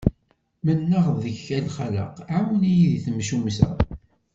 Mennaɣ 0.65 1.05
deg-k 1.23 1.45
a 1.55 1.59
lxaleq, 1.65 2.15
ɛawen-iyi 2.33 2.85
di 2.91 2.99
temcumt-a. 3.05 3.69